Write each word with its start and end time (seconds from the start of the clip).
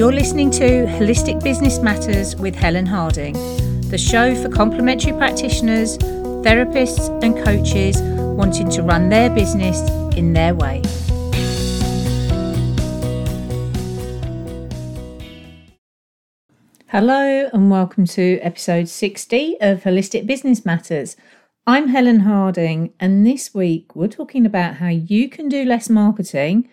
You're 0.00 0.14
listening 0.14 0.50
to 0.52 0.86
Holistic 0.86 1.44
Business 1.44 1.78
Matters 1.78 2.34
with 2.34 2.54
Helen 2.54 2.86
Harding, 2.86 3.34
the 3.90 3.98
show 3.98 4.34
for 4.34 4.48
complementary 4.48 5.12
practitioners, 5.12 5.98
therapists, 5.98 7.10
and 7.22 7.36
coaches 7.44 8.00
wanting 8.34 8.70
to 8.70 8.82
run 8.82 9.10
their 9.10 9.28
business 9.28 9.78
in 10.16 10.32
their 10.32 10.54
way. 10.54 10.80
Hello, 16.86 17.50
and 17.52 17.70
welcome 17.70 18.06
to 18.06 18.38
episode 18.40 18.88
60 18.88 19.60
of 19.60 19.82
Holistic 19.82 20.26
Business 20.26 20.64
Matters. 20.64 21.14
I'm 21.66 21.88
Helen 21.88 22.20
Harding, 22.20 22.94
and 22.98 23.26
this 23.26 23.52
week 23.52 23.94
we're 23.94 24.08
talking 24.08 24.46
about 24.46 24.76
how 24.76 24.88
you 24.88 25.28
can 25.28 25.50
do 25.50 25.66
less 25.66 25.90
marketing 25.90 26.70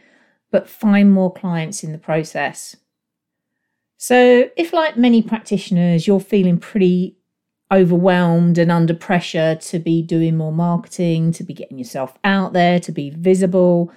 but 0.49 0.69
find 0.69 1.11
more 1.11 1.33
clients 1.33 1.83
in 1.83 1.91
the 1.91 1.97
process. 1.97 2.77
So, 3.97 4.49
if 4.55 4.73
like 4.73 4.95
many 4.95 5.23
practitioners, 5.23 6.05
you're 6.05 6.19
feeling 6.19 6.59
pretty 6.59 7.17
overwhelmed 7.71 8.57
and 8.57 8.71
under 8.71 8.93
pressure 8.93 9.55
to 9.55 9.79
be 9.79 10.01
doing 10.01 10.37
more 10.37 10.51
marketing, 10.51 11.31
to 11.33 11.43
be 11.43 11.53
getting 11.53 11.77
yourself 11.77 12.17
out 12.23 12.53
there, 12.53 12.79
to 12.79 12.91
be 12.91 13.09
visible, 13.09 13.91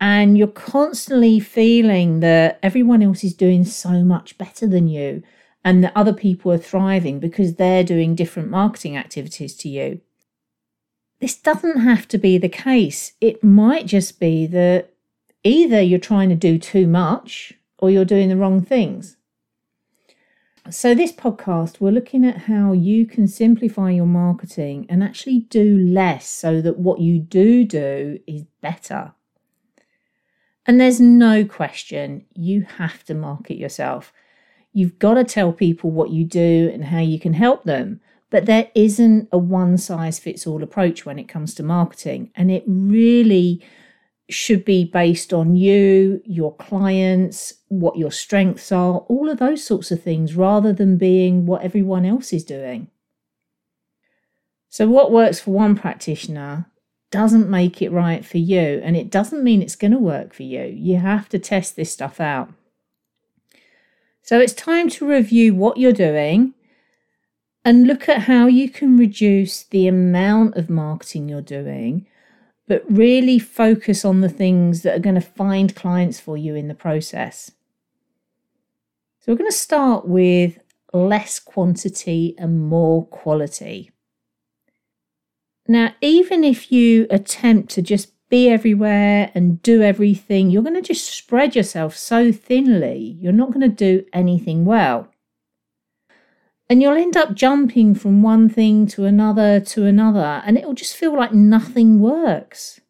and 0.00 0.38
you're 0.38 0.46
constantly 0.46 1.40
feeling 1.40 2.20
that 2.20 2.58
everyone 2.62 3.02
else 3.02 3.22
is 3.22 3.34
doing 3.34 3.64
so 3.64 4.02
much 4.02 4.38
better 4.38 4.66
than 4.66 4.88
you 4.88 5.22
and 5.62 5.84
that 5.84 5.92
other 5.94 6.14
people 6.14 6.50
are 6.50 6.58
thriving 6.58 7.18
because 7.20 7.54
they're 7.56 7.84
doing 7.84 8.14
different 8.14 8.48
marketing 8.48 8.96
activities 8.96 9.54
to 9.56 9.68
you. 9.68 10.00
This 11.20 11.36
doesn't 11.36 11.80
have 11.80 12.08
to 12.08 12.18
be 12.18 12.38
the 12.38 12.48
case. 12.48 13.12
It 13.20 13.44
might 13.44 13.84
just 13.84 14.18
be 14.18 14.46
that 14.46 14.94
either 15.44 15.82
you're 15.82 15.98
trying 15.98 16.30
to 16.30 16.34
do 16.34 16.58
too 16.58 16.86
much 16.86 17.52
or 17.78 17.90
you're 17.90 18.06
doing 18.06 18.30
the 18.30 18.38
wrong 18.38 18.62
things. 18.62 19.18
So, 20.68 20.94
this 20.94 21.10
podcast, 21.10 21.80
we're 21.80 21.90
looking 21.90 22.24
at 22.24 22.42
how 22.42 22.72
you 22.72 23.06
can 23.06 23.26
simplify 23.26 23.90
your 23.90 24.06
marketing 24.06 24.84
and 24.90 25.02
actually 25.02 25.40
do 25.48 25.78
less 25.78 26.28
so 26.28 26.60
that 26.60 26.78
what 26.78 27.00
you 27.00 27.18
do 27.18 27.64
do 27.64 28.20
is 28.26 28.44
better. 28.60 29.14
And 30.66 30.78
there's 30.78 31.00
no 31.00 31.46
question 31.46 32.26
you 32.34 32.66
have 32.76 33.04
to 33.04 33.14
market 33.14 33.56
yourself. 33.56 34.12
You've 34.72 34.98
got 34.98 35.14
to 35.14 35.24
tell 35.24 35.52
people 35.52 35.90
what 35.90 36.10
you 36.10 36.24
do 36.24 36.70
and 36.72 36.84
how 36.84 37.00
you 37.00 37.18
can 37.18 37.32
help 37.32 37.64
them. 37.64 38.00
But 38.28 38.44
there 38.44 38.70
isn't 38.74 39.28
a 39.32 39.38
one 39.38 39.78
size 39.78 40.18
fits 40.18 40.46
all 40.46 40.62
approach 40.62 41.06
when 41.06 41.18
it 41.18 41.26
comes 41.26 41.54
to 41.54 41.62
marketing. 41.62 42.30
And 42.36 42.50
it 42.50 42.64
really 42.66 43.64
should 44.32 44.64
be 44.64 44.84
based 44.84 45.32
on 45.32 45.56
you, 45.56 46.22
your 46.24 46.54
clients, 46.56 47.54
what 47.68 47.96
your 47.96 48.10
strengths 48.10 48.72
are, 48.72 48.98
all 49.08 49.28
of 49.28 49.38
those 49.38 49.64
sorts 49.64 49.90
of 49.90 50.02
things, 50.02 50.34
rather 50.34 50.72
than 50.72 50.96
being 50.96 51.46
what 51.46 51.62
everyone 51.62 52.04
else 52.04 52.32
is 52.32 52.44
doing. 52.44 52.88
So, 54.68 54.88
what 54.88 55.12
works 55.12 55.40
for 55.40 55.50
one 55.50 55.74
practitioner 55.76 56.66
doesn't 57.10 57.50
make 57.50 57.82
it 57.82 57.90
right 57.90 58.24
for 58.24 58.38
you, 58.38 58.80
and 58.84 58.96
it 58.96 59.10
doesn't 59.10 59.42
mean 59.42 59.62
it's 59.62 59.76
going 59.76 59.90
to 59.92 59.98
work 59.98 60.32
for 60.32 60.44
you. 60.44 60.62
You 60.62 60.96
have 60.96 61.28
to 61.30 61.38
test 61.38 61.76
this 61.76 61.92
stuff 61.92 62.20
out. 62.20 62.52
So, 64.22 64.38
it's 64.38 64.52
time 64.52 64.88
to 64.90 65.08
review 65.08 65.54
what 65.54 65.76
you're 65.76 65.92
doing 65.92 66.54
and 67.64 67.86
look 67.86 68.08
at 68.08 68.22
how 68.22 68.46
you 68.46 68.70
can 68.70 68.96
reduce 68.96 69.64
the 69.64 69.86
amount 69.86 70.56
of 70.56 70.70
marketing 70.70 71.28
you're 71.28 71.42
doing 71.42 72.06
but 72.70 72.84
really 72.88 73.40
focus 73.40 74.04
on 74.04 74.20
the 74.20 74.28
things 74.28 74.82
that 74.82 74.94
are 74.94 75.00
going 75.00 75.16
to 75.16 75.20
find 75.20 75.74
clients 75.74 76.20
for 76.20 76.36
you 76.36 76.54
in 76.54 76.68
the 76.68 76.74
process. 76.74 77.50
So, 79.18 79.32
we're 79.32 79.38
going 79.38 79.50
to 79.50 79.56
start 79.56 80.06
with 80.06 80.60
less 80.92 81.40
quantity 81.40 82.36
and 82.38 82.60
more 82.60 83.06
quality. 83.06 83.90
Now, 85.66 85.96
even 86.00 86.44
if 86.44 86.70
you 86.70 87.08
attempt 87.10 87.70
to 87.70 87.82
just 87.82 88.12
be 88.28 88.48
everywhere 88.48 89.32
and 89.34 89.60
do 89.62 89.82
everything, 89.82 90.48
you're 90.48 90.62
going 90.62 90.80
to 90.80 90.80
just 90.80 91.06
spread 91.12 91.56
yourself 91.56 91.96
so 91.96 92.30
thinly, 92.30 93.16
you're 93.20 93.32
not 93.32 93.48
going 93.48 93.68
to 93.68 93.68
do 93.68 94.06
anything 94.12 94.64
well. 94.64 95.09
And 96.70 96.80
you'll 96.80 96.96
end 96.96 97.16
up 97.16 97.34
jumping 97.34 97.96
from 97.96 98.22
one 98.22 98.48
thing 98.48 98.86
to 98.86 99.04
another 99.04 99.58
to 99.58 99.86
another, 99.86 100.40
and 100.46 100.56
it'll 100.56 100.72
just 100.72 100.96
feel 100.96 101.16
like 101.16 101.34
nothing 101.34 101.98
works. 101.98 102.80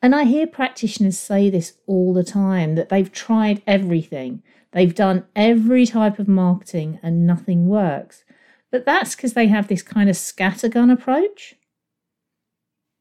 And 0.00 0.14
I 0.14 0.22
hear 0.22 0.46
practitioners 0.46 1.18
say 1.18 1.50
this 1.50 1.78
all 1.88 2.14
the 2.14 2.22
time 2.22 2.76
that 2.76 2.88
they've 2.88 3.10
tried 3.10 3.60
everything, 3.66 4.40
they've 4.70 4.94
done 4.94 5.24
every 5.34 5.84
type 5.84 6.20
of 6.20 6.28
marketing, 6.28 7.00
and 7.02 7.26
nothing 7.26 7.66
works. 7.66 8.24
But 8.70 8.84
that's 8.86 9.16
because 9.16 9.32
they 9.32 9.48
have 9.48 9.66
this 9.66 9.82
kind 9.82 10.08
of 10.08 10.14
scattergun 10.14 10.92
approach. 10.92 11.56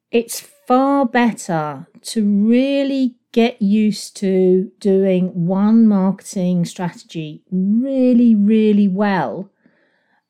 It's 0.10 0.40
far 0.40 1.06
better 1.06 1.86
to 2.02 2.24
really 2.24 3.18
get 3.32 3.62
used 3.62 4.18
to 4.18 4.72
doing 4.80 5.46
one 5.46 5.88
marketing 5.88 6.66
strategy 6.66 7.44
really, 7.52 8.34
really 8.34 8.88
well 8.88 9.52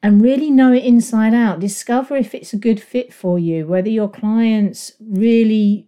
and 0.05 0.21
really 0.21 0.51
know 0.51 0.71
it 0.71 0.83
inside 0.83 1.33
out. 1.33 1.59
Discover 1.59 2.15
if 2.15 2.35
it's 2.35 2.53
a 2.53 2.57
good 2.57 2.79
fit 2.79 3.11
for 3.11 3.39
you, 3.39 3.65
whether 3.65 3.89
your 3.89 4.07
clients 4.07 4.91
really 4.99 5.87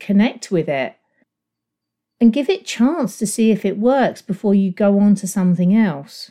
connect 0.00 0.50
with 0.50 0.70
it. 0.70 0.96
And 2.18 2.32
give 2.32 2.48
it 2.48 2.64
chance 2.64 3.18
to 3.18 3.26
see 3.26 3.50
if 3.50 3.66
it 3.66 3.76
works 3.76 4.22
before 4.22 4.54
you 4.54 4.70
go 4.70 4.98
on 4.98 5.16
to 5.16 5.26
something 5.26 5.76
else. 5.76 6.30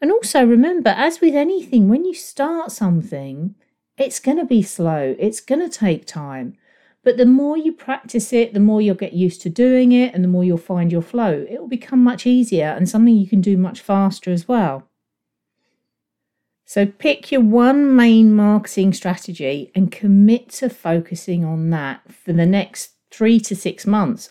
And 0.00 0.10
also 0.10 0.46
remember, 0.46 0.88
as 0.88 1.20
with 1.20 1.34
anything, 1.34 1.90
when 1.90 2.06
you 2.06 2.14
start 2.14 2.72
something, 2.72 3.54
it's 3.98 4.18
going 4.18 4.38
to 4.38 4.46
be 4.46 4.62
slow, 4.62 5.14
it's 5.18 5.42
going 5.42 5.60
to 5.60 5.68
take 5.68 6.06
time. 6.06 6.56
But 7.04 7.18
the 7.18 7.26
more 7.26 7.58
you 7.58 7.70
practice 7.70 8.32
it, 8.32 8.54
the 8.54 8.60
more 8.60 8.80
you'll 8.80 8.94
get 8.94 9.12
used 9.12 9.42
to 9.42 9.50
doing 9.50 9.92
it, 9.92 10.14
and 10.14 10.24
the 10.24 10.28
more 10.28 10.42
you'll 10.42 10.56
find 10.56 10.90
your 10.90 11.02
flow. 11.02 11.44
It 11.50 11.60
will 11.60 11.68
become 11.68 12.02
much 12.02 12.26
easier 12.26 12.68
and 12.68 12.88
something 12.88 13.14
you 13.14 13.28
can 13.28 13.42
do 13.42 13.58
much 13.58 13.82
faster 13.82 14.32
as 14.32 14.48
well. 14.48 14.88
So 16.72 16.86
pick 16.86 17.30
your 17.30 17.42
one 17.42 17.94
main 17.94 18.32
marketing 18.32 18.94
strategy 18.94 19.70
and 19.74 19.92
commit 19.92 20.48
to 20.52 20.70
focusing 20.70 21.44
on 21.44 21.68
that 21.68 22.10
for 22.10 22.32
the 22.32 22.46
next 22.46 22.92
three 23.10 23.38
to 23.40 23.54
six 23.54 23.86
months. 23.86 24.30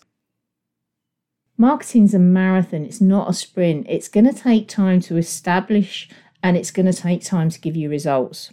Marketing's 1.56 2.16
a 2.16 2.18
marathon, 2.18 2.84
it's 2.84 3.00
not 3.00 3.30
a 3.30 3.34
sprint. 3.34 3.85
It's 3.88 4.07
going 4.07 4.25
to 4.25 4.34
take 4.34 4.68
time 4.68 5.01
to 5.01 5.18
establish 5.18 6.09
and 6.41 6.57
it's 6.57 6.72
going 6.72 6.88
to 6.88 7.00
take 7.00 7.24
time 7.24 7.51
to 7.51 7.62
give 7.62 7.75
you 7.75 7.91
results. 7.91 8.51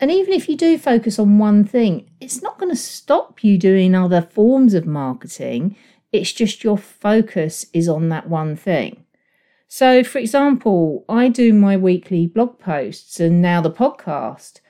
And 0.00 0.10
even 0.10 0.32
if 0.32 0.48
you 0.48 0.56
do 0.56 0.78
focus 0.78 1.18
on 1.18 1.38
one 1.38 1.62
thing, 1.62 2.08
it's 2.22 2.40
not 2.40 2.58
going 2.58 2.72
to 2.72 2.80
stop 2.80 3.44
you 3.44 3.58
doing 3.58 3.94
other 3.94 4.22
forms 4.22 4.72
of 4.72 4.86
marketing. 4.86 5.76
It's 6.10 6.32
just 6.32 6.64
your 6.64 6.78
focus 6.78 7.66
is 7.74 7.86
on 7.86 8.08
that 8.08 8.30
one 8.30 8.56
thing. 8.56 9.04
So, 9.68 10.04
for 10.04 10.18
example, 10.18 11.04
I 11.08 11.28
do 11.28 11.52
my 11.52 11.76
weekly 11.76 12.26
blog 12.26 12.58
posts 12.58 13.18
and 13.18 13.42
now 13.42 13.60
the 13.60 13.70
podcast, 13.70 14.60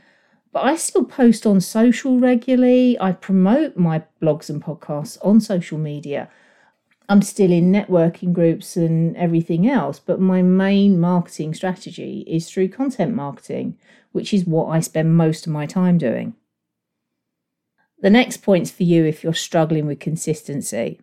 but 0.53 0.65
I 0.65 0.77
still 0.77 1.05
post 1.05 1.47
on 1.47 1.61
social 1.61 2.19
regularly. 2.19 2.99
I 2.99 3.13
promote 3.13 3.77
my 3.77 4.05
blogs 4.23 4.49
and 4.49 4.63
podcasts 4.63 5.19
on 5.23 5.41
social 5.41 5.79
media. 5.79 6.31
I'm 7.09 7.23
still 7.23 7.53
in 7.53 7.71
networking 7.71 8.33
groups 8.33 8.77
and 8.77 9.17
everything 9.17 9.69
else, 9.69 10.01
but 10.01 10.19
my 10.19 10.43
main 10.43 10.99
marketing 10.99 11.55
strategy 11.55 12.25
is 12.27 12.51
through 12.51 12.69
content 12.69 13.15
marketing, 13.15 13.79
which 14.13 14.35
is 14.35 14.45
what 14.45 14.67
I 14.67 14.81
spend 14.81 15.17
most 15.17 15.47
of 15.47 15.53
my 15.53 15.67
time 15.67 15.99
doing. 15.99 16.35
The 18.01 18.11
next 18.11 18.39
point's 18.39 18.71
for 18.71 18.83
you 18.83 19.05
if 19.05 19.23
you're 19.23 19.35
struggling 19.35 19.87
with 19.87 20.01
consistency. 20.01 21.01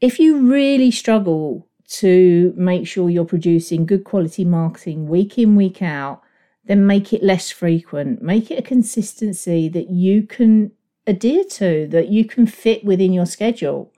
If 0.00 0.18
you 0.18 0.48
really 0.48 0.90
struggle 0.90 1.67
to 1.88 2.52
make 2.56 2.86
sure 2.86 3.08
you're 3.08 3.24
producing 3.24 3.86
good 3.86 4.04
quality 4.04 4.44
marketing 4.44 5.08
week 5.08 5.38
in, 5.38 5.56
week 5.56 5.82
out, 5.82 6.22
then 6.64 6.86
make 6.86 7.12
it 7.12 7.22
less 7.22 7.50
frequent. 7.50 8.20
Make 8.20 8.50
it 8.50 8.58
a 8.58 8.62
consistency 8.62 9.68
that 9.70 9.88
you 9.90 10.22
can 10.24 10.72
adhere 11.06 11.44
to, 11.44 11.88
that 11.90 12.08
you 12.08 12.26
can 12.26 12.46
fit 12.46 12.84
within 12.84 13.12
your 13.12 13.24
schedule. 13.24 13.92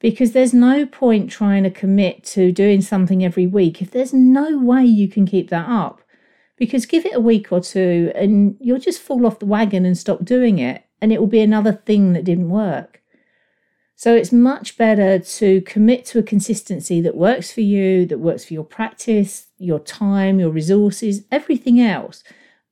Because 0.00 0.32
there's 0.32 0.54
no 0.54 0.86
point 0.86 1.30
trying 1.30 1.62
to 1.64 1.70
commit 1.70 2.24
to 2.24 2.50
doing 2.50 2.80
something 2.80 3.24
every 3.24 3.46
week 3.46 3.82
if 3.82 3.90
there's 3.90 4.14
no 4.14 4.58
way 4.58 4.84
you 4.84 5.06
can 5.06 5.26
keep 5.26 5.50
that 5.50 5.68
up. 5.68 6.00
Because 6.56 6.86
give 6.86 7.04
it 7.04 7.14
a 7.14 7.20
week 7.20 7.52
or 7.52 7.60
two 7.60 8.10
and 8.14 8.56
you'll 8.58 8.78
just 8.78 9.02
fall 9.02 9.26
off 9.26 9.38
the 9.38 9.46
wagon 9.46 9.84
and 9.84 9.96
stop 9.96 10.24
doing 10.24 10.58
it, 10.58 10.82
and 11.00 11.12
it 11.12 11.20
will 11.20 11.26
be 11.26 11.40
another 11.40 11.72
thing 11.72 12.14
that 12.14 12.24
didn't 12.24 12.48
work. 12.48 13.01
So 14.02 14.16
it's 14.16 14.32
much 14.32 14.76
better 14.76 15.20
to 15.20 15.60
commit 15.60 16.04
to 16.06 16.18
a 16.18 16.24
consistency 16.24 17.00
that 17.02 17.14
works 17.14 17.52
for 17.52 17.60
you, 17.60 18.04
that 18.06 18.18
works 18.18 18.44
for 18.44 18.52
your 18.52 18.64
practice, 18.64 19.46
your 19.58 19.78
time, 19.78 20.40
your 20.40 20.50
resources, 20.50 21.22
everything 21.30 21.80
else. 21.80 22.24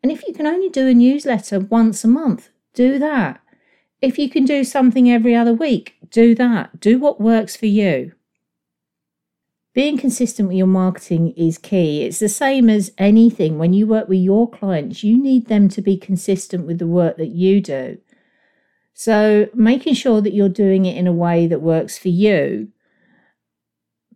And 0.03 0.11
if 0.11 0.27
you 0.27 0.35
can 0.35 0.49
only 0.49 0.69
do 0.69 0.89
a 0.89 0.93
newsletter 0.93 1.61
once 1.61 2.03
a 2.03 2.09
month, 2.09 2.49
do 2.75 2.99
that. 2.99 3.41
If 4.03 4.19
you 4.19 4.29
can 4.29 4.45
do 4.45 4.65
something 4.65 5.09
every 5.09 5.37
other 5.37 5.55
week, 5.55 5.99
do 6.11 6.35
that. 6.35 6.81
Do 6.81 6.99
what 6.99 7.21
works 7.21 7.55
for 7.55 7.67
you. 7.67 8.11
Being 9.73 9.99
consistent 9.99 10.49
with 10.49 10.59
your 10.59 10.67
marketing 10.67 11.31
is 11.37 11.59
key. 11.59 12.03
It's 12.03 12.19
the 12.19 12.29
same 12.29 12.69
as 12.69 12.91
anything. 12.99 13.57
When 13.57 13.73
you 13.73 13.87
work 13.87 14.09
with 14.09 14.19
your 14.19 14.51
clients, 14.51 15.05
you 15.05 15.17
need 15.17 15.47
them 15.47 15.69
to 15.69 15.81
be 15.81 15.97
consistent 15.97 16.67
with 16.67 16.81
the 16.81 16.89
work 16.89 17.19
that 17.19 17.31
you 17.31 17.61
do. 17.61 17.99
So, 19.01 19.49
making 19.55 19.95
sure 19.95 20.21
that 20.21 20.35
you're 20.35 20.51
doing 20.51 20.85
it 20.85 20.95
in 20.95 21.07
a 21.07 21.13
way 21.27 21.47
that 21.47 21.63
works 21.63 21.97
for 21.97 22.09
you, 22.09 22.69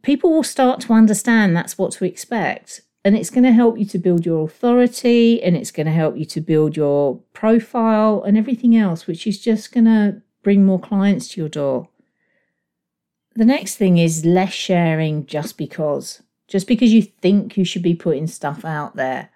people 0.03 0.31
will 0.31 0.43
start 0.43 0.83
to 0.83 0.93
understand 0.93 1.57
that's 1.57 1.79
what 1.79 1.93
to 1.93 2.05
expect. 2.05 2.83
And 3.03 3.17
it's 3.17 3.31
going 3.31 3.45
to 3.45 3.53
help 3.53 3.79
you 3.79 3.87
to 3.87 3.99
build 3.99 4.27
your 4.27 4.45
authority 4.45 5.43
and 5.43 5.57
it's 5.57 5.71
going 5.71 5.87
to 5.87 5.93
help 5.93 6.19
you 6.19 6.27
to 6.27 6.39
build 6.39 6.77
your 6.77 7.19
profile 7.33 8.23
and 8.25 8.37
everything 8.37 8.77
else, 8.77 9.07
which 9.07 9.27
is 9.27 9.41
just 9.41 9.73
going 9.73 9.87
to 9.87 10.21
bring 10.43 10.67
more 10.67 10.79
clients 10.79 11.29
to 11.29 11.41
your 11.41 11.49
door. 11.49 11.89
The 13.37 13.47
next 13.47 13.77
thing 13.77 13.97
is 13.97 14.27
less 14.27 14.53
sharing 14.53 15.25
just 15.25 15.57
because, 15.57 16.23
just 16.47 16.67
because 16.67 16.93
you 16.93 17.01
think 17.01 17.57
you 17.57 17.65
should 17.65 17.83
be 17.83 17.95
putting 17.95 18.27
stuff 18.27 18.67
out 18.67 18.97
there. 18.97 19.31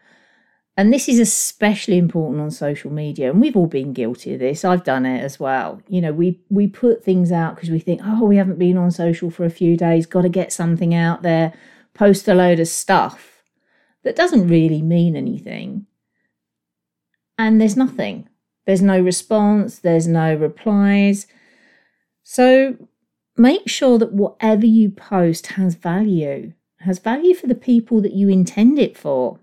And 0.78 0.92
this 0.92 1.08
is 1.08 1.18
especially 1.18 1.98
important 1.98 2.40
on 2.40 2.52
social 2.52 2.92
media. 2.92 3.32
And 3.32 3.40
we've 3.40 3.56
all 3.56 3.66
been 3.66 3.92
guilty 3.92 4.34
of 4.34 4.38
this. 4.38 4.64
I've 4.64 4.84
done 4.84 5.06
it 5.06 5.20
as 5.20 5.40
well. 5.40 5.82
You 5.88 6.00
know, 6.00 6.12
we 6.12 6.40
we 6.50 6.68
put 6.68 7.02
things 7.02 7.32
out 7.32 7.56
because 7.56 7.68
we 7.68 7.80
think, 7.80 8.00
oh, 8.04 8.24
we 8.24 8.36
haven't 8.36 8.60
been 8.60 8.78
on 8.78 8.92
social 8.92 9.28
for 9.28 9.44
a 9.44 9.50
few 9.50 9.76
days, 9.76 10.06
got 10.06 10.22
to 10.22 10.28
get 10.28 10.52
something 10.52 10.94
out 10.94 11.22
there, 11.22 11.52
post 11.94 12.28
a 12.28 12.34
load 12.34 12.60
of 12.60 12.68
stuff 12.68 13.42
that 14.04 14.14
doesn't 14.14 14.46
really 14.46 14.80
mean 14.80 15.16
anything. 15.16 15.86
And 17.36 17.60
there's 17.60 17.76
nothing. 17.76 18.28
There's 18.64 18.82
no 18.82 19.00
response, 19.00 19.80
there's 19.80 20.06
no 20.06 20.36
replies. 20.36 21.26
So 22.22 22.76
make 23.36 23.68
sure 23.68 23.98
that 23.98 24.12
whatever 24.12 24.66
you 24.66 24.90
post 24.90 25.48
has 25.48 25.74
value, 25.74 26.52
has 26.80 27.00
value 27.00 27.34
for 27.34 27.48
the 27.48 27.56
people 27.56 28.00
that 28.02 28.12
you 28.12 28.28
intend 28.28 28.78
it 28.78 28.96
for. 28.96 29.40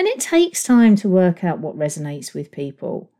And 0.00 0.08
it 0.08 0.18
takes 0.18 0.62
time 0.62 0.96
to 0.96 1.10
work 1.10 1.44
out 1.44 1.58
what 1.58 1.76
resonates 1.78 2.32
with 2.32 2.50
people. 2.50 3.10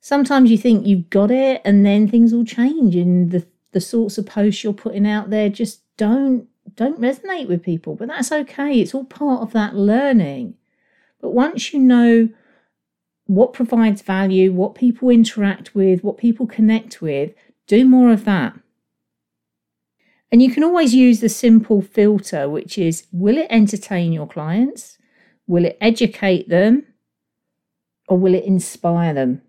Sometimes 0.00 0.52
you 0.52 0.56
think 0.56 0.86
you've 0.86 1.10
got 1.10 1.32
it 1.32 1.60
and 1.64 1.84
then 1.84 2.06
things 2.06 2.32
will 2.32 2.44
change 2.44 2.94
and 2.94 3.32
the, 3.32 3.44
the 3.72 3.80
sorts 3.80 4.18
of 4.18 4.26
posts 4.26 4.62
you're 4.62 4.72
putting 4.72 5.04
out 5.04 5.30
there 5.30 5.48
just 5.48 5.80
don't 5.96 6.46
don't 6.76 7.00
resonate 7.00 7.48
with 7.48 7.64
people, 7.64 7.96
but 7.96 8.06
that's 8.06 8.30
okay. 8.30 8.78
It's 8.78 8.94
all 8.94 9.02
part 9.02 9.42
of 9.42 9.52
that 9.54 9.74
learning. 9.74 10.54
But 11.20 11.30
once 11.30 11.72
you 11.72 11.80
know 11.80 12.28
what 13.24 13.52
provides 13.52 14.02
value, 14.02 14.52
what 14.52 14.76
people 14.76 15.10
interact 15.10 15.74
with, 15.74 16.04
what 16.04 16.18
people 16.18 16.46
connect 16.46 17.02
with, 17.02 17.32
do 17.66 17.84
more 17.84 18.12
of 18.12 18.24
that. 18.26 18.56
And 20.30 20.40
you 20.40 20.52
can 20.52 20.62
always 20.62 20.94
use 20.94 21.18
the 21.18 21.28
simple 21.28 21.82
filter, 21.82 22.48
which 22.48 22.78
is 22.78 23.08
will 23.10 23.38
it 23.38 23.48
entertain 23.50 24.12
your 24.12 24.28
clients? 24.28 24.97
Will 25.48 25.64
it 25.64 25.78
educate 25.80 26.48
them? 26.48 26.86
Or 28.06 28.16
will 28.16 28.34
it 28.34 28.44
inspire 28.44 29.12
them? 29.12 29.42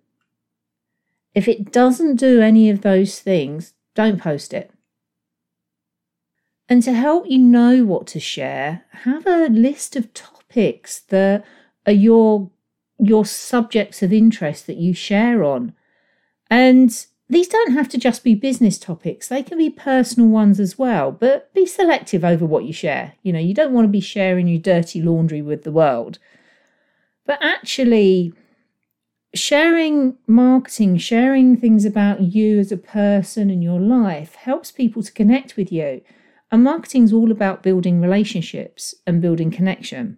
If 1.36 1.48
it 1.48 1.72
doesn't 1.72 2.16
do 2.16 2.42
any 2.42 2.70
of 2.72 2.82
those 2.82 3.20
things, 3.20 3.74
don't 3.94 4.20
post 4.20 4.54
it. 4.54 4.72
And 6.68 6.82
to 6.84 6.94
help 6.94 7.26
you 7.28 7.38
know 7.38 7.84
what 7.84 8.08
to 8.08 8.20
share, 8.20 8.86
have 8.92 9.28
a 9.28 9.48
list 9.48 9.96
of 9.96 10.14
topics 10.14 11.00
that 11.10 11.46
are 11.86 11.94
your 11.94 12.50
your 13.02 13.26
subjects 13.26 14.04
of 14.04 14.12
interest 14.12 14.68
that 14.68 14.76
you 14.76 14.94
share 14.94 15.44
on. 15.44 15.74
And 16.50 17.06
these 17.30 17.48
don't 17.48 17.74
have 17.74 17.88
to 17.90 17.98
just 17.98 18.24
be 18.24 18.34
business 18.34 18.80
topics, 18.80 19.28
they 19.28 19.44
can 19.44 19.60
be 19.60 19.70
personal 19.70 20.30
ones 20.30 20.60
as 20.60 20.80
well, 20.80 21.12
but 21.12 21.54
be 21.54 21.66
selective 21.66 22.26
over 22.26 22.44
what 22.44 22.66
you 22.66 22.74
share. 22.74 23.14
You 23.22 23.32
know, 23.34 23.40
you 23.40 23.54
don't 23.54 23.72
want 23.72 23.86
to 23.86 23.92
be 23.92 24.00
sharing 24.00 24.48
your 24.48 24.60
dirty 24.60 25.00
laundry 25.02 25.42
with 25.42 25.64
the 25.64 25.72
world. 25.72 26.18
But 27.28 27.38
actually, 27.44 28.34
sharing 29.36 30.18
marketing, 30.26 30.98
sharing 30.98 31.56
things 31.56 31.86
about 31.86 32.22
you 32.22 32.58
as 32.58 32.72
a 32.72 32.78
person 32.78 33.52
and 33.52 33.64
your 33.64 33.80
life 33.80 34.34
helps 34.34 34.72
people 34.72 35.04
to 35.04 35.12
connect 35.12 35.56
with 35.56 35.72
you. 35.72 36.02
And 36.52 36.64
marketing 36.64 37.04
is 37.04 37.14
all 37.14 37.32
about 37.32 37.62
building 37.62 38.02
relationships 38.02 38.96
and 39.06 39.22
building 39.22 39.52
connection. 39.52 40.18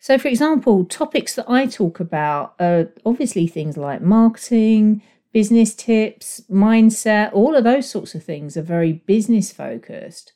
So, 0.00 0.16
for 0.16 0.28
example, 0.28 0.84
topics 0.84 1.34
that 1.34 1.50
I 1.50 1.66
talk 1.66 2.00
about 2.00 2.54
are 2.58 2.88
obviously 3.04 3.46
things 3.46 3.76
like 3.76 4.00
marketing, 4.00 5.02
business 5.32 5.74
tips, 5.74 6.42
mindset, 6.50 7.32
all 7.32 7.54
of 7.54 7.64
those 7.64 7.88
sorts 7.88 8.14
of 8.14 8.24
things 8.24 8.56
are 8.56 8.62
very 8.62 8.92
business 8.92 9.52
focused. 9.52 10.32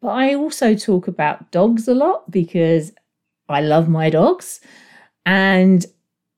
But 0.00 0.08
I 0.08 0.34
also 0.34 0.74
talk 0.74 1.08
about 1.08 1.50
dogs 1.50 1.88
a 1.88 1.94
lot 1.94 2.30
because 2.30 2.92
I 3.48 3.60
love 3.60 3.88
my 3.88 4.10
dogs. 4.10 4.60
And 5.26 5.84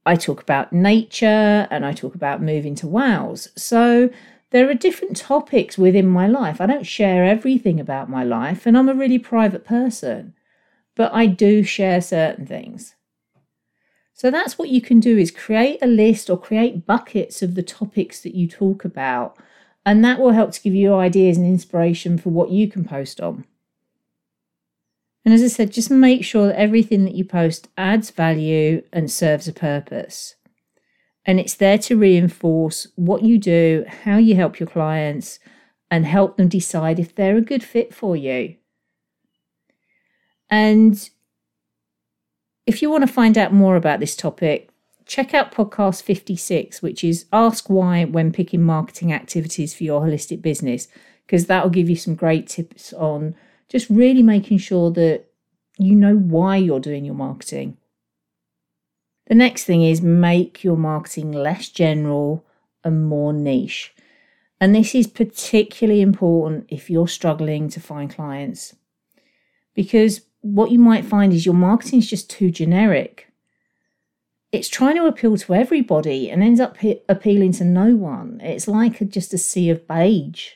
I 0.06 0.16
talk 0.16 0.42
about 0.42 0.72
nature 0.72 1.68
and 1.70 1.84
I 1.84 1.92
talk 1.92 2.14
about 2.14 2.42
moving 2.42 2.74
to 2.76 2.88
Wales. 2.88 3.48
So 3.56 4.10
there 4.50 4.68
are 4.68 4.74
different 4.74 5.16
topics 5.16 5.78
within 5.78 6.08
my 6.08 6.26
life. 6.26 6.60
I 6.60 6.66
don't 6.66 6.86
share 6.86 7.24
everything 7.24 7.78
about 7.78 8.10
my 8.10 8.24
life, 8.24 8.66
and 8.66 8.76
I'm 8.76 8.88
a 8.88 8.94
really 8.94 9.18
private 9.18 9.64
person, 9.64 10.34
but 10.96 11.12
I 11.14 11.26
do 11.26 11.62
share 11.62 12.00
certain 12.00 12.46
things. 12.46 12.96
So 14.20 14.30
that's 14.30 14.58
what 14.58 14.68
you 14.68 14.82
can 14.82 15.00
do 15.00 15.16
is 15.16 15.30
create 15.30 15.78
a 15.80 15.86
list 15.86 16.28
or 16.28 16.38
create 16.38 16.84
buckets 16.84 17.40
of 17.40 17.54
the 17.54 17.62
topics 17.62 18.20
that 18.20 18.34
you 18.34 18.46
talk 18.46 18.84
about, 18.84 19.38
and 19.86 20.04
that 20.04 20.20
will 20.20 20.32
help 20.32 20.52
to 20.52 20.60
give 20.60 20.74
you 20.74 20.92
ideas 20.92 21.38
and 21.38 21.46
inspiration 21.46 22.18
for 22.18 22.28
what 22.28 22.50
you 22.50 22.68
can 22.68 22.84
post 22.84 23.18
on. 23.22 23.46
And 25.24 25.32
as 25.32 25.42
I 25.42 25.46
said, 25.46 25.72
just 25.72 25.90
make 25.90 26.22
sure 26.22 26.48
that 26.48 26.60
everything 26.60 27.06
that 27.06 27.14
you 27.14 27.24
post 27.24 27.68
adds 27.78 28.10
value 28.10 28.82
and 28.92 29.10
serves 29.10 29.48
a 29.48 29.54
purpose. 29.54 30.34
And 31.24 31.40
it's 31.40 31.54
there 31.54 31.78
to 31.78 31.96
reinforce 31.96 32.88
what 32.96 33.22
you 33.22 33.38
do, 33.38 33.86
how 34.04 34.18
you 34.18 34.34
help 34.34 34.60
your 34.60 34.68
clients, 34.68 35.38
and 35.90 36.04
help 36.04 36.36
them 36.36 36.48
decide 36.48 36.98
if 36.98 37.14
they're 37.14 37.38
a 37.38 37.40
good 37.40 37.64
fit 37.64 37.94
for 37.94 38.14
you. 38.14 38.56
And 40.50 41.08
if 42.70 42.80
you 42.80 42.88
want 42.88 43.04
to 43.04 43.12
find 43.12 43.36
out 43.36 43.52
more 43.52 43.74
about 43.74 43.98
this 43.98 44.14
topic, 44.14 44.70
check 45.04 45.34
out 45.34 45.50
podcast 45.50 46.04
56, 46.04 46.80
which 46.80 47.02
is 47.02 47.24
Ask 47.32 47.68
Why 47.68 48.04
When 48.04 48.30
Picking 48.30 48.62
Marketing 48.62 49.12
Activities 49.12 49.74
for 49.74 49.82
Your 49.82 50.02
Holistic 50.02 50.40
Business, 50.40 50.86
because 51.26 51.46
that 51.46 51.64
will 51.64 51.70
give 51.70 51.90
you 51.90 51.96
some 51.96 52.14
great 52.14 52.46
tips 52.46 52.92
on 52.92 53.34
just 53.68 53.90
really 53.90 54.22
making 54.22 54.58
sure 54.58 54.92
that 54.92 55.24
you 55.78 55.96
know 55.96 56.14
why 56.14 56.58
you're 56.58 56.78
doing 56.78 57.04
your 57.04 57.16
marketing. 57.16 57.76
The 59.26 59.34
next 59.34 59.64
thing 59.64 59.82
is 59.82 60.00
make 60.00 60.62
your 60.62 60.76
marketing 60.76 61.32
less 61.32 61.70
general 61.70 62.46
and 62.84 63.04
more 63.04 63.32
niche. 63.32 63.92
And 64.60 64.76
this 64.76 64.94
is 64.94 65.08
particularly 65.08 66.02
important 66.02 66.66
if 66.68 66.88
you're 66.88 67.08
struggling 67.08 67.68
to 67.70 67.80
find 67.80 68.14
clients. 68.14 68.76
Because 69.74 70.20
what 70.40 70.70
you 70.70 70.78
might 70.78 71.04
find 71.04 71.32
is 71.32 71.44
your 71.44 71.54
marketing 71.54 71.98
is 71.98 72.08
just 72.08 72.30
too 72.30 72.50
generic. 72.50 73.30
It's 74.52 74.68
trying 74.68 74.96
to 74.96 75.06
appeal 75.06 75.36
to 75.36 75.54
everybody 75.54 76.30
and 76.30 76.42
ends 76.42 76.60
up 76.60 76.76
appealing 77.08 77.52
to 77.52 77.64
no 77.64 77.94
one. 77.94 78.40
It's 78.42 78.66
like 78.66 79.00
a, 79.00 79.04
just 79.04 79.32
a 79.32 79.38
sea 79.38 79.70
of 79.70 79.86
beige. 79.86 80.50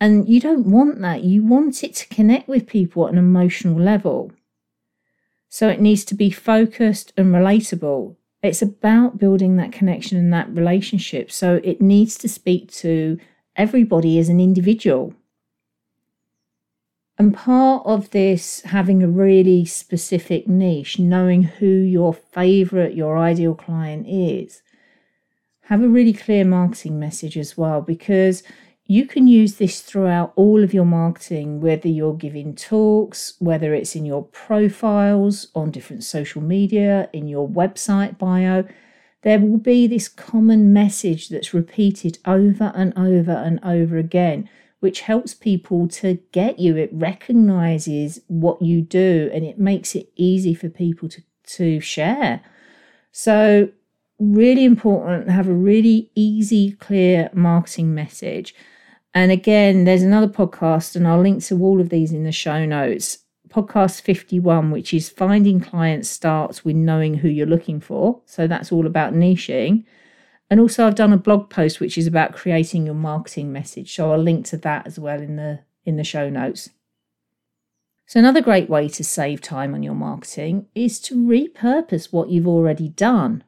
And 0.00 0.28
you 0.28 0.40
don't 0.40 0.70
want 0.70 1.00
that. 1.00 1.24
You 1.24 1.44
want 1.44 1.82
it 1.82 1.94
to 1.96 2.08
connect 2.08 2.48
with 2.48 2.66
people 2.66 3.06
at 3.06 3.12
an 3.12 3.18
emotional 3.18 3.78
level. 3.78 4.32
So 5.48 5.68
it 5.68 5.80
needs 5.80 6.04
to 6.06 6.14
be 6.14 6.30
focused 6.30 7.12
and 7.16 7.34
relatable. 7.34 8.16
It's 8.42 8.62
about 8.62 9.18
building 9.18 9.56
that 9.56 9.72
connection 9.72 10.16
and 10.16 10.32
that 10.32 10.48
relationship. 10.48 11.30
So 11.32 11.60
it 11.64 11.80
needs 11.80 12.16
to 12.18 12.28
speak 12.28 12.70
to 12.74 13.18
everybody 13.56 14.18
as 14.18 14.28
an 14.28 14.40
individual. 14.40 15.14
And 17.20 17.34
part 17.34 17.82
of 17.84 18.12
this 18.12 18.62
having 18.62 19.02
a 19.02 19.06
really 19.06 19.66
specific 19.66 20.48
niche, 20.48 20.98
knowing 20.98 21.42
who 21.42 21.66
your 21.66 22.14
favorite, 22.14 22.94
your 22.94 23.18
ideal 23.18 23.54
client 23.54 24.06
is, 24.08 24.62
have 25.64 25.82
a 25.82 25.88
really 25.88 26.14
clear 26.14 26.46
marketing 26.46 26.98
message 26.98 27.36
as 27.36 27.58
well, 27.58 27.82
because 27.82 28.42
you 28.86 29.06
can 29.06 29.26
use 29.26 29.56
this 29.56 29.82
throughout 29.82 30.32
all 30.34 30.64
of 30.64 30.72
your 30.72 30.86
marketing, 30.86 31.60
whether 31.60 31.88
you're 31.88 32.14
giving 32.14 32.54
talks, 32.54 33.34
whether 33.38 33.74
it's 33.74 33.94
in 33.94 34.06
your 34.06 34.24
profiles, 34.24 35.48
on 35.54 35.70
different 35.70 36.02
social 36.02 36.40
media, 36.40 37.10
in 37.12 37.28
your 37.28 37.46
website 37.46 38.16
bio. 38.16 38.64
There 39.20 39.40
will 39.40 39.58
be 39.58 39.86
this 39.86 40.08
common 40.08 40.72
message 40.72 41.28
that's 41.28 41.52
repeated 41.52 42.18
over 42.24 42.72
and 42.74 42.96
over 42.96 43.32
and 43.32 43.60
over 43.62 43.98
again 43.98 44.48
which 44.80 45.02
helps 45.02 45.34
people 45.34 45.86
to 45.88 46.18
get 46.32 46.58
you. 46.58 46.76
It 46.76 46.90
recognizes 46.92 48.20
what 48.26 48.60
you 48.60 48.82
do 48.82 49.30
and 49.32 49.44
it 49.44 49.58
makes 49.58 49.94
it 49.94 50.10
easy 50.16 50.54
for 50.54 50.68
people 50.68 51.08
to, 51.10 51.22
to 51.58 51.80
share. 51.80 52.40
So 53.12 53.70
really 54.18 54.64
important 54.64 55.26
to 55.26 55.32
have 55.32 55.48
a 55.48 55.52
really 55.52 56.10
easy, 56.14 56.72
clear 56.72 57.30
marketing 57.32 57.94
message. 57.94 58.54
And 59.14 59.32
again, 59.32 59.84
there's 59.84 60.02
another 60.02 60.28
podcast, 60.28 60.94
and 60.94 61.08
I'll 61.08 61.20
link 61.20 61.42
to 61.44 61.60
all 61.60 61.80
of 61.80 61.88
these 61.88 62.12
in 62.12 62.24
the 62.24 62.32
show 62.32 62.64
notes. 62.64 63.18
Podcast 63.48 64.02
51, 64.02 64.70
which 64.70 64.94
is 64.94 65.08
finding 65.08 65.58
clients 65.58 66.08
starts 66.08 66.64
with 66.64 66.76
knowing 66.76 67.14
who 67.14 67.28
you're 67.28 67.46
looking 67.46 67.80
for. 67.80 68.20
So 68.24 68.46
that's 68.46 68.70
all 68.70 68.86
about 68.86 69.12
niching. 69.12 69.84
And 70.50 70.58
also 70.58 70.86
I've 70.86 70.96
done 70.96 71.12
a 71.12 71.16
blog 71.18 71.48
post 71.48 71.78
which 71.78 71.96
is 71.96 72.08
about 72.08 72.34
creating 72.34 72.84
your 72.84 72.94
marketing 72.94 73.52
message. 73.52 73.94
So 73.94 74.12
I'll 74.12 74.18
link 74.18 74.44
to 74.46 74.56
that 74.58 74.86
as 74.86 74.98
well 74.98 75.20
in 75.20 75.36
the 75.36 75.60
in 75.84 75.96
the 75.96 76.04
show 76.04 76.28
notes. 76.28 76.70
So 78.06 78.18
another 78.18 78.40
great 78.40 78.68
way 78.68 78.88
to 78.88 79.04
save 79.04 79.40
time 79.40 79.72
on 79.72 79.84
your 79.84 79.94
marketing 79.94 80.66
is 80.74 80.98
to 81.02 81.14
repurpose 81.14 82.12
what 82.12 82.28
you've 82.28 82.48
already 82.48 82.88
done. 82.88 83.44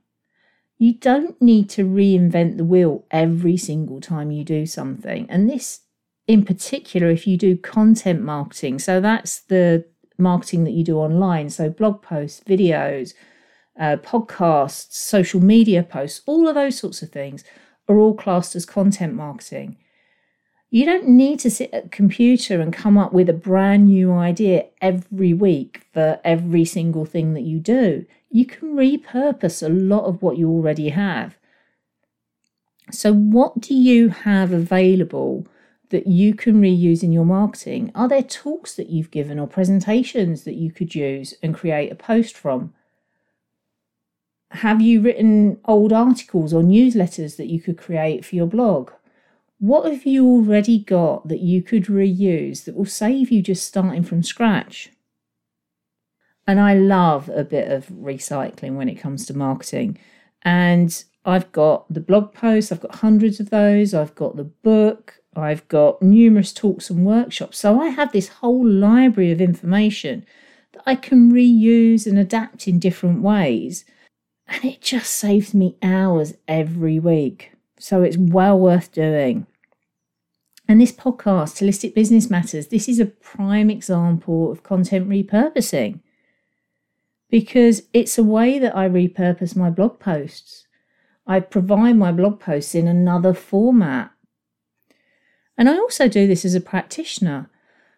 You 0.78 0.94
don't 0.94 1.40
need 1.42 1.68
to 1.70 1.84
reinvent 1.84 2.56
the 2.56 2.64
wheel 2.64 3.04
every 3.10 3.56
single 3.56 4.00
time 4.00 4.30
you 4.30 4.44
do 4.44 4.64
something. 4.66 5.28
And 5.28 5.50
this, 5.50 5.80
in 6.28 6.44
particular, 6.44 7.10
if 7.10 7.26
you 7.26 7.36
do 7.36 7.56
content 7.56 8.22
marketing, 8.22 8.78
so 8.78 9.00
that's 9.00 9.40
the 9.40 9.84
marketing 10.16 10.62
that 10.64 10.72
you 10.72 10.84
do 10.84 10.98
online, 10.98 11.50
so 11.50 11.68
blog 11.68 12.00
posts, 12.00 12.40
videos, 12.44 13.14
uh, 13.78 13.96
podcasts, 13.96 14.92
social 14.92 15.40
media 15.40 15.82
posts, 15.82 16.22
all 16.26 16.48
of 16.48 16.54
those 16.54 16.78
sorts 16.78 17.02
of 17.02 17.10
things 17.10 17.44
are 17.88 17.98
all 17.98 18.14
classed 18.14 18.54
as 18.54 18.66
content 18.66 19.14
marketing. 19.14 19.76
You 20.70 20.86
don't 20.86 21.08
need 21.08 21.38
to 21.40 21.50
sit 21.50 21.72
at 21.74 21.86
a 21.86 21.88
computer 21.88 22.60
and 22.60 22.72
come 22.72 22.96
up 22.96 23.12
with 23.12 23.28
a 23.28 23.34
brand 23.34 23.86
new 23.88 24.12
idea 24.12 24.66
every 24.80 25.34
week 25.34 25.82
for 25.92 26.18
every 26.24 26.64
single 26.64 27.04
thing 27.04 27.34
that 27.34 27.42
you 27.42 27.60
do. 27.60 28.06
You 28.30 28.46
can 28.46 28.74
repurpose 28.74 29.62
a 29.62 29.68
lot 29.68 30.06
of 30.06 30.22
what 30.22 30.38
you 30.38 30.48
already 30.48 30.88
have. 30.88 31.36
So, 32.90 33.12
what 33.12 33.60
do 33.60 33.74
you 33.74 34.08
have 34.08 34.52
available 34.52 35.46
that 35.90 36.06
you 36.06 36.34
can 36.34 36.62
reuse 36.62 37.02
in 37.02 37.12
your 37.12 37.26
marketing? 37.26 37.92
Are 37.94 38.08
there 38.08 38.22
talks 38.22 38.74
that 38.76 38.88
you've 38.88 39.10
given 39.10 39.38
or 39.38 39.46
presentations 39.46 40.44
that 40.44 40.54
you 40.54 40.72
could 40.72 40.94
use 40.94 41.34
and 41.42 41.54
create 41.54 41.92
a 41.92 41.94
post 41.94 42.34
from? 42.34 42.72
Have 44.52 44.82
you 44.82 45.00
written 45.00 45.58
old 45.64 45.92
articles 45.92 46.52
or 46.52 46.62
newsletters 46.62 47.36
that 47.38 47.48
you 47.48 47.60
could 47.60 47.78
create 47.78 48.24
for 48.24 48.36
your 48.36 48.46
blog? 48.46 48.90
What 49.58 49.90
have 49.90 50.04
you 50.04 50.26
already 50.26 50.78
got 50.78 51.28
that 51.28 51.40
you 51.40 51.62
could 51.62 51.84
reuse 51.84 52.64
that 52.64 52.74
will 52.74 52.84
save 52.84 53.30
you 53.30 53.40
just 53.40 53.64
starting 53.64 54.02
from 54.02 54.22
scratch? 54.22 54.90
And 56.46 56.60
I 56.60 56.74
love 56.74 57.30
a 57.30 57.44
bit 57.44 57.70
of 57.70 57.86
recycling 57.86 58.76
when 58.76 58.90
it 58.90 58.96
comes 58.96 59.24
to 59.26 59.36
marketing. 59.36 59.98
And 60.42 61.02
I've 61.24 61.50
got 61.52 61.90
the 61.92 62.00
blog 62.00 62.34
posts, 62.34 62.70
I've 62.70 62.80
got 62.80 62.96
hundreds 62.96 63.40
of 63.40 63.48
those, 63.48 63.94
I've 63.94 64.14
got 64.14 64.36
the 64.36 64.44
book, 64.44 65.14
I've 65.34 65.66
got 65.68 66.02
numerous 66.02 66.52
talks 66.52 66.90
and 66.90 67.06
workshops. 67.06 67.58
So 67.58 67.80
I 67.80 67.88
have 67.88 68.12
this 68.12 68.28
whole 68.28 68.66
library 68.68 69.30
of 69.30 69.40
information 69.40 70.26
that 70.72 70.82
I 70.84 70.94
can 70.94 71.32
reuse 71.32 72.06
and 72.06 72.18
adapt 72.18 72.68
in 72.68 72.78
different 72.78 73.22
ways. 73.22 73.86
And 74.52 74.66
it 74.66 74.82
just 74.82 75.14
saves 75.14 75.54
me 75.54 75.76
hours 75.82 76.34
every 76.46 76.98
week. 76.98 77.52
So 77.78 78.02
it's 78.02 78.18
well 78.18 78.58
worth 78.58 78.92
doing. 78.92 79.46
And 80.68 80.78
this 80.78 80.92
podcast, 80.92 81.58
Holistic 81.60 81.94
Business 81.94 82.28
Matters, 82.28 82.66
this 82.66 82.86
is 82.86 83.00
a 83.00 83.06
prime 83.06 83.70
example 83.70 84.52
of 84.52 84.62
content 84.62 85.08
repurposing 85.08 86.00
because 87.30 87.84
it's 87.94 88.18
a 88.18 88.22
way 88.22 88.58
that 88.58 88.76
I 88.76 88.90
repurpose 88.90 89.56
my 89.56 89.70
blog 89.70 89.98
posts. 89.98 90.66
I 91.26 91.40
provide 91.40 91.96
my 91.96 92.12
blog 92.12 92.38
posts 92.38 92.74
in 92.74 92.86
another 92.86 93.32
format. 93.32 94.10
And 95.56 95.68
I 95.70 95.76
also 95.76 96.08
do 96.08 96.26
this 96.26 96.44
as 96.44 96.54
a 96.54 96.60
practitioner 96.60 97.48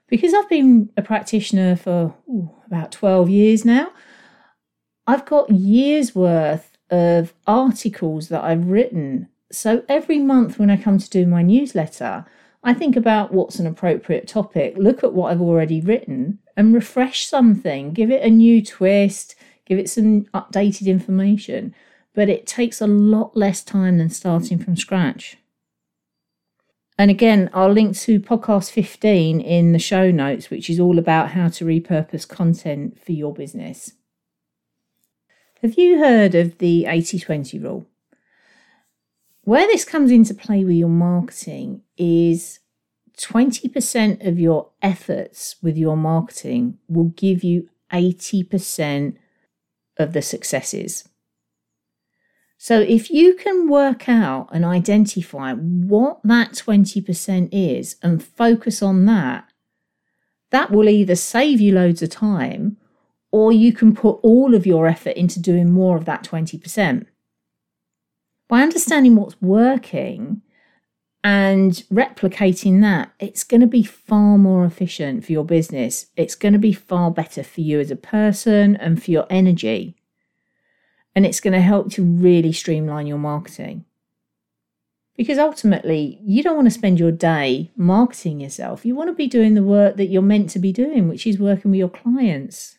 because 0.06 0.32
I've 0.32 0.48
been 0.48 0.90
a 0.96 1.02
practitioner 1.02 1.74
for 1.74 2.14
ooh, 2.28 2.54
about 2.66 2.92
12 2.92 3.28
years 3.28 3.64
now. 3.64 3.90
I've 5.06 5.26
got 5.26 5.50
years 5.50 6.14
worth 6.14 6.76
of 6.90 7.34
articles 7.46 8.28
that 8.28 8.42
I've 8.42 8.66
written. 8.66 9.28
So 9.52 9.84
every 9.88 10.18
month 10.18 10.58
when 10.58 10.70
I 10.70 10.76
come 10.76 10.98
to 10.98 11.10
do 11.10 11.26
my 11.26 11.42
newsletter, 11.42 12.24
I 12.62 12.72
think 12.72 12.96
about 12.96 13.32
what's 13.32 13.58
an 13.58 13.66
appropriate 13.66 14.26
topic, 14.26 14.74
look 14.78 15.04
at 15.04 15.12
what 15.12 15.30
I've 15.30 15.42
already 15.42 15.82
written 15.82 16.38
and 16.56 16.72
refresh 16.72 17.26
something, 17.26 17.92
give 17.92 18.10
it 18.10 18.22
a 18.22 18.30
new 18.30 18.64
twist, 18.64 19.34
give 19.66 19.78
it 19.78 19.90
some 19.90 20.22
updated 20.34 20.86
information. 20.86 21.74
But 22.14 22.30
it 22.30 22.46
takes 22.46 22.80
a 22.80 22.86
lot 22.86 23.36
less 23.36 23.62
time 23.62 23.98
than 23.98 24.08
starting 24.08 24.58
from 24.58 24.76
scratch. 24.76 25.36
And 26.96 27.10
again, 27.10 27.50
I'll 27.52 27.72
link 27.72 27.96
to 27.98 28.20
podcast 28.20 28.70
15 28.70 29.40
in 29.40 29.72
the 29.72 29.80
show 29.80 30.10
notes, 30.12 30.48
which 30.48 30.70
is 30.70 30.78
all 30.78 30.98
about 30.98 31.30
how 31.30 31.48
to 31.48 31.64
repurpose 31.64 32.26
content 32.26 32.98
for 33.04 33.12
your 33.12 33.34
business. 33.34 33.94
Have 35.64 35.78
you 35.78 35.98
heard 35.98 36.34
of 36.34 36.58
the 36.58 36.84
80 36.84 37.20
20 37.20 37.58
rule? 37.58 37.86
Where 39.44 39.66
this 39.66 39.86
comes 39.86 40.10
into 40.10 40.34
play 40.34 40.62
with 40.62 40.76
your 40.76 40.90
marketing 40.90 41.80
is 41.96 42.60
20% 43.16 44.28
of 44.28 44.38
your 44.38 44.72
efforts 44.82 45.56
with 45.62 45.78
your 45.78 45.96
marketing 45.96 46.76
will 46.86 47.14
give 47.16 47.42
you 47.42 47.70
80% 47.90 49.16
of 49.96 50.12
the 50.12 50.20
successes. 50.20 51.08
So 52.58 52.80
if 52.80 53.10
you 53.10 53.34
can 53.34 53.66
work 53.66 54.06
out 54.06 54.50
and 54.52 54.66
identify 54.66 55.54
what 55.54 56.20
that 56.24 56.52
20% 56.52 57.48
is 57.52 57.96
and 58.02 58.22
focus 58.22 58.82
on 58.82 59.06
that, 59.06 59.48
that 60.50 60.70
will 60.70 60.90
either 60.90 61.16
save 61.16 61.58
you 61.58 61.72
loads 61.72 62.02
of 62.02 62.10
time 62.10 62.76
or 63.34 63.50
you 63.50 63.72
can 63.72 63.92
put 63.92 64.20
all 64.22 64.54
of 64.54 64.64
your 64.64 64.86
effort 64.86 65.16
into 65.16 65.40
doing 65.40 65.72
more 65.72 65.96
of 65.96 66.04
that 66.04 66.22
20% 66.22 67.04
by 68.48 68.62
understanding 68.62 69.16
what's 69.16 69.40
working 69.42 70.40
and 71.24 71.72
replicating 71.92 72.80
that, 72.82 73.12
it's 73.18 73.42
going 73.42 73.62
to 73.62 73.66
be 73.66 73.82
far 73.82 74.38
more 74.38 74.64
efficient 74.64 75.24
for 75.24 75.32
your 75.32 75.44
business. 75.44 76.06
It's 76.16 76.36
going 76.36 76.52
to 76.52 76.60
be 76.60 76.72
far 76.72 77.10
better 77.10 77.42
for 77.42 77.62
you 77.62 77.80
as 77.80 77.90
a 77.90 77.96
person 77.96 78.76
and 78.76 79.02
for 79.02 79.10
your 79.10 79.26
energy. 79.28 79.96
And 81.16 81.26
it's 81.26 81.40
going 81.40 81.54
to 81.54 81.60
help 81.60 81.90
to 81.94 82.04
really 82.04 82.52
streamline 82.52 83.08
your 83.08 83.18
marketing. 83.18 83.84
Because 85.16 85.38
ultimately, 85.38 86.20
you 86.22 86.44
don't 86.44 86.56
want 86.56 86.66
to 86.66 86.70
spend 86.70 87.00
your 87.00 87.10
day 87.10 87.72
marketing 87.76 88.38
yourself. 88.38 88.84
You 88.84 88.94
want 88.94 89.08
to 89.08 89.14
be 89.14 89.26
doing 89.26 89.54
the 89.54 89.62
work 89.64 89.96
that 89.96 90.06
you're 90.06 90.22
meant 90.22 90.50
to 90.50 90.60
be 90.60 90.72
doing, 90.72 91.08
which 91.08 91.26
is 91.26 91.40
working 91.40 91.72
with 91.72 91.78
your 91.78 91.88
clients. 91.88 92.78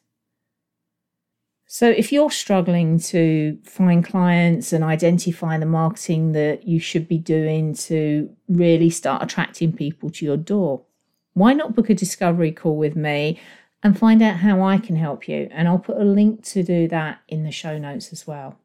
So, 1.77 1.89
if 1.89 2.13
you're 2.13 2.31
struggling 2.31 2.99
to 3.11 3.57
find 3.65 4.01
clients 4.01 4.71
and 4.71 4.81
identify 4.81 5.57
the 5.57 5.65
marketing 5.65 6.31
that 6.31 6.65
you 6.65 6.79
should 6.79 7.05
be 7.05 7.17
doing 7.17 7.73
to 7.89 8.33
really 8.47 8.89
start 8.89 9.21
attracting 9.21 9.73
people 9.73 10.09
to 10.11 10.23
your 10.23 10.37
door, 10.37 10.83
why 11.33 11.51
not 11.51 11.75
book 11.75 11.89
a 11.89 11.93
discovery 11.93 12.53
call 12.53 12.77
with 12.77 12.95
me 12.95 13.41
and 13.83 13.99
find 13.99 14.21
out 14.21 14.37
how 14.37 14.63
I 14.63 14.77
can 14.77 14.95
help 14.95 15.27
you? 15.27 15.49
And 15.51 15.67
I'll 15.67 15.77
put 15.77 15.97
a 15.97 16.05
link 16.05 16.45
to 16.45 16.63
do 16.63 16.87
that 16.87 17.19
in 17.27 17.43
the 17.43 17.51
show 17.51 17.77
notes 17.77 18.13
as 18.13 18.25
well. 18.25 18.57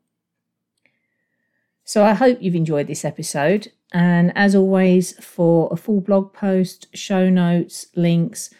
So, 1.82 2.04
I 2.04 2.14
hope 2.14 2.38
you've 2.40 2.54
enjoyed 2.54 2.86
this 2.86 3.04
episode. 3.04 3.72
And 3.92 4.30
as 4.36 4.54
always, 4.54 5.18
for 5.18 5.68
a 5.72 5.76
full 5.76 6.00
blog 6.00 6.32
post, 6.32 6.86
show 6.96 7.28
notes, 7.28 7.86
links, 7.96 8.50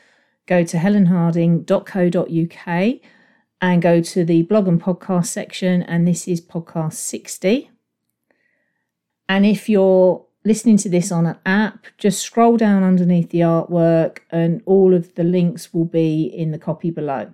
go 0.46 0.64
to 0.64 0.76
helenharding.co.uk 0.76 3.00
and 3.60 3.82
go 3.82 4.00
to 4.00 4.24
the 4.24 4.42
blog 4.42 4.68
and 4.68 4.80
podcast 4.80 5.26
section. 5.26 5.82
And 5.82 6.06
this 6.06 6.26
is 6.26 6.40
podcast 6.40 6.94
60. 6.94 7.70
And 9.28 9.46
if 9.46 9.68
you're 9.68 10.24
listening 10.44 10.76
to 10.78 10.88
this 10.88 11.12
on 11.12 11.26
an 11.26 11.38
app, 11.44 11.86
just 11.98 12.22
scroll 12.22 12.56
down 12.56 12.82
underneath 12.82 13.30
the 13.30 13.40
artwork, 13.40 14.18
and 14.30 14.62
all 14.66 14.94
of 14.94 15.14
the 15.14 15.24
links 15.24 15.72
will 15.72 15.84
be 15.84 16.24
in 16.24 16.50
the 16.50 16.58
copy 16.58 16.90
below. 16.90 17.32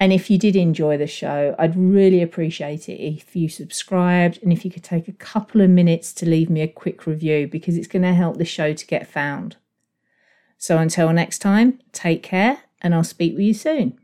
And 0.00 0.12
if 0.12 0.28
you 0.28 0.38
did 0.38 0.56
enjoy 0.56 0.98
the 0.98 1.06
show, 1.06 1.54
I'd 1.58 1.76
really 1.76 2.20
appreciate 2.20 2.88
it 2.88 3.00
if 3.00 3.34
you 3.36 3.48
subscribed 3.48 4.40
and 4.42 4.52
if 4.52 4.64
you 4.64 4.70
could 4.70 4.82
take 4.82 5.08
a 5.08 5.12
couple 5.12 5.60
of 5.60 5.70
minutes 5.70 6.12
to 6.14 6.26
leave 6.26 6.50
me 6.50 6.60
a 6.60 6.68
quick 6.68 7.06
review 7.06 7.46
because 7.46 7.78
it's 7.78 7.86
going 7.86 8.02
to 8.02 8.12
help 8.12 8.36
the 8.36 8.44
show 8.44 8.74
to 8.74 8.86
get 8.86 9.06
found. 9.06 9.56
So 10.58 10.78
until 10.78 11.12
next 11.12 11.38
time, 11.38 11.78
take 11.92 12.22
care 12.22 12.64
and 12.82 12.94
I'll 12.94 13.04
speak 13.04 13.32
with 13.32 13.44
you 13.44 13.54
soon. 13.54 13.98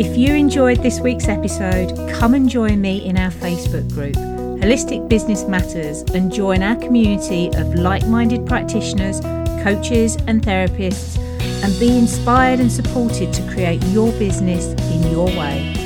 If 0.00 0.16
you 0.16 0.32
enjoyed 0.32 0.82
this 0.82 0.98
week's 0.98 1.28
episode, 1.28 1.94
come 2.14 2.32
and 2.32 2.48
join 2.48 2.80
me 2.80 3.04
in 3.04 3.18
our 3.18 3.30
Facebook 3.30 3.86
group, 3.92 4.14
Holistic 4.14 5.06
Business 5.10 5.44
Matters, 5.44 6.00
and 6.14 6.32
join 6.32 6.62
our 6.62 6.76
community 6.76 7.48
of 7.48 7.74
like 7.74 8.06
minded 8.06 8.46
practitioners, 8.46 9.20
coaches, 9.62 10.16
and 10.26 10.40
therapists 10.40 11.18
and 11.62 11.78
be 11.78 11.98
inspired 11.98 12.60
and 12.60 12.72
supported 12.72 13.30
to 13.34 13.42
create 13.52 13.84
your 13.88 14.10
business 14.12 14.68
in 14.90 15.12
your 15.12 15.26
way. 15.26 15.79